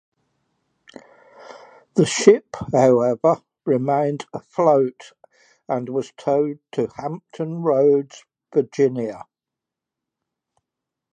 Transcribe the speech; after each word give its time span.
The 1.93 2.07
ship, 2.07 2.55
however, 2.73 3.43
remained 3.65 4.25
afloat 4.33 5.11
and 5.69 5.89
was 5.89 6.11
towed 6.13 6.57
to 6.71 6.87
Hampton 6.97 7.61
Roads, 7.61 8.23
Virginia. 8.51 9.25